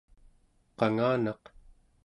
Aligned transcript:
qanganaq 0.77 1.43